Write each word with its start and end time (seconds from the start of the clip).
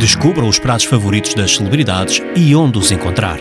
Descubra 0.00 0.46
os 0.46 0.58
pratos 0.58 0.86
favoritos 0.86 1.34
das 1.34 1.56
celebridades 1.56 2.22
e 2.34 2.56
onde 2.56 2.78
os 2.78 2.90
encontrar. 2.90 3.38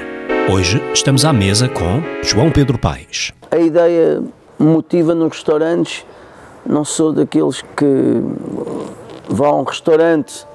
Hoje 0.51 0.83
estamos 0.93 1.23
à 1.23 1.31
mesa 1.31 1.69
com 1.69 2.03
João 2.21 2.51
Pedro 2.51 2.77
Paes. 2.77 3.31
A 3.49 3.57
ideia 3.57 4.21
motiva 4.59 5.15
nos 5.15 5.31
restaurantes. 5.31 6.05
Não 6.65 6.83
sou 6.83 7.13
daqueles 7.13 7.61
que 7.61 8.21
vão 9.29 9.47
a 9.47 9.61
um 9.61 9.63
restaurante 9.63 10.45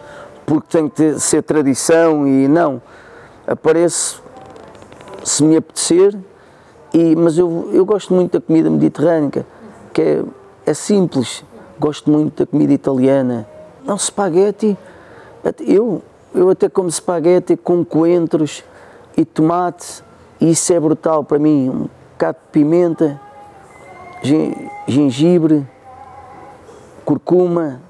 porque 0.44 0.66
tem 0.76 0.90
que 0.90 0.94
ter, 0.94 1.18
ser 1.18 1.42
tradição 1.42 2.28
e 2.28 2.48
não. 2.48 2.82
Apareço 3.46 4.22
se 5.24 5.42
me 5.42 5.56
apetecer, 5.56 6.14
e, 6.92 7.16
mas 7.16 7.38
eu, 7.38 7.70
eu 7.72 7.86
gosto 7.86 8.12
muito 8.12 8.32
da 8.32 8.42
comida 8.42 8.68
mediterrânica, 8.68 9.46
que 9.90 10.02
é, 10.02 10.22
é 10.66 10.74
simples. 10.74 11.42
Gosto 11.80 12.10
muito 12.10 12.44
da 12.44 12.46
comida 12.46 12.74
italiana. 12.74 13.48
Não, 13.86 13.96
spaghetti 13.96 14.76
eu, 15.66 16.02
eu 16.34 16.50
até 16.50 16.68
como 16.68 16.88
espaguete 16.88 17.56
com 17.56 17.84
coentros 17.84 18.64
e 19.16 19.24
tomate, 19.24 20.02
e 20.40 20.50
isso 20.50 20.72
é 20.72 20.80
brutal 20.80 21.24
para 21.24 21.38
mim. 21.38 21.68
Um 21.68 21.88
bocado 22.12 22.38
de 22.38 22.50
pimenta, 22.52 23.20
gengibre, 24.86 25.66
curcuma, 27.04 27.80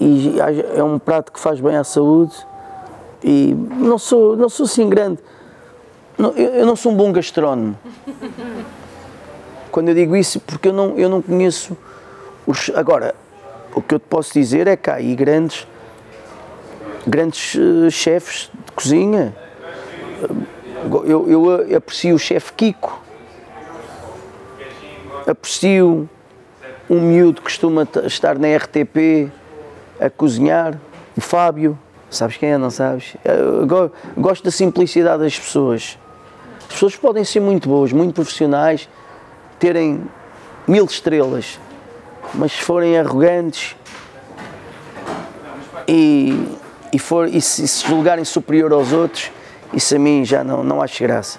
e 0.00 0.36
é 0.74 0.82
um 0.82 0.98
prato 0.98 1.32
que 1.32 1.40
faz 1.40 1.60
bem 1.60 1.76
à 1.76 1.84
saúde. 1.84 2.34
E 3.22 3.52
não 3.76 3.98
sou, 3.98 4.36
não 4.36 4.48
sou 4.48 4.64
assim 4.64 4.88
grande. 4.88 5.18
Não, 6.16 6.32
eu 6.32 6.66
não 6.66 6.76
sou 6.76 6.92
um 6.92 6.96
bom 6.96 7.12
gastrónomo. 7.12 7.76
Quando 9.72 9.88
eu 9.88 9.94
digo 9.94 10.16
isso, 10.16 10.40
porque 10.40 10.68
eu 10.68 10.72
não, 10.72 10.96
eu 10.96 11.08
não 11.08 11.20
conheço 11.20 11.76
os. 12.46 12.70
Agora, 12.74 13.14
o 13.74 13.82
que 13.82 13.94
eu 13.94 13.98
te 13.98 14.06
posso 14.08 14.32
dizer 14.32 14.66
é 14.66 14.76
que 14.76 14.88
há 14.90 14.94
aí 14.94 15.14
grandes 15.14 15.66
grandes 17.08 17.54
uh, 17.54 17.90
chefes 17.90 18.50
de 18.66 18.72
cozinha. 18.72 19.34
Eu, 21.04 21.28
eu 21.28 21.76
aprecio 21.76 22.14
o 22.14 22.18
chefe 22.18 22.52
Kiko, 22.52 23.02
aprecio 25.26 26.08
um 26.88 27.00
miúdo 27.00 27.40
que 27.40 27.42
costuma 27.42 27.86
estar 28.04 28.38
na 28.38 28.48
RTP 28.56 29.30
a 30.00 30.08
cozinhar, 30.08 30.78
o 31.16 31.20
Fábio. 31.20 31.78
Sabes 32.10 32.38
quem 32.38 32.50
é, 32.50 32.56
não 32.58 32.70
sabes? 32.70 33.16
Eu 33.24 33.66
gosto 34.16 34.44
da 34.44 34.50
simplicidade 34.50 35.22
das 35.22 35.38
pessoas. 35.38 35.98
As 36.60 36.72
pessoas 36.74 36.96
podem 36.96 37.24
ser 37.24 37.40
muito 37.40 37.68
boas, 37.68 37.92
muito 37.92 38.14
profissionais, 38.14 38.88
terem 39.58 40.02
mil 40.66 40.86
estrelas, 40.86 41.58
mas 42.34 42.52
se 42.52 42.62
forem 42.62 42.98
arrogantes 42.98 43.76
e 45.86 46.56
e, 46.92 46.98
for, 46.98 47.28
e 47.28 47.40
se, 47.40 47.66
julgarem 47.86 48.24
superior 48.24 48.72
aos 48.72 48.92
outros, 48.92 49.30
isso 49.72 49.94
a 49.94 49.98
mim 49.98 50.24
já 50.24 50.42
não, 50.42 50.62
não 50.64 50.80
acho 50.80 51.02
graça. 51.02 51.38